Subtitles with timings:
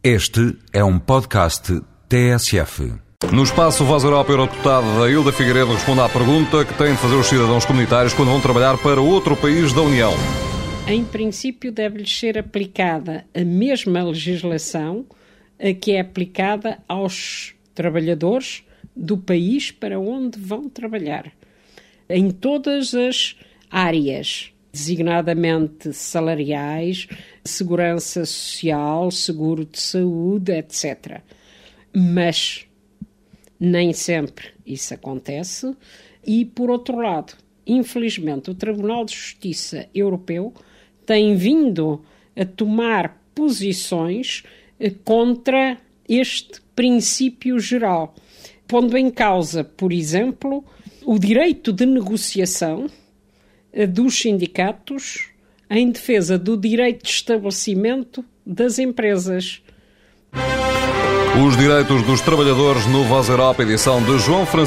[0.00, 2.92] Este é um podcast TSF.
[3.32, 7.26] No espaço Voz Europa, Eurodeputada Hilda Figueiredo responde à pergunta que têm de fazer os
[7.26, 10.12] cidadãos comunitários quando vão trabalhar para outro país da União.
[10.86, 15.04] Em princípio, deve-lhes ser aplicada a mesma legislação
[15.58, 18.62] a que é aplicada aos trabalhadores
[18.94, 21.32] do país para onde vão trabalhar.
[22.08, 23.34] Em todas as
[23.68, 27.08] áreas designadamente salariais,
[27.44, 31.20] segurança social, seguro de saúde, etc.
[31.92, 32.66] Mas
[33.58, 35.74] nem sempre isso acontece,
[36.24, 37.34] e, por outro lado,
[37.66, 40.52] infelizmente, o Tribunal de Justiça Europeu
[41.06, 42.04] tem vindo
[42.36, 44.42] a tomar posições
[44.78, 45.78] eh, contra
[46.08, 48.14] este princípio geral,
[48.66, 50.64] pondo em causa, por exemplo,
[51.04, 52.86] o direito de negociação
[53.88, 55.28] dos sindicatos
[55.70, 59.62] em defesa do direito de estabelecimento das empresas.
[61.46, 64.66] Os direitos dos trabalhadores no Voz Europa, edição de João Francisco.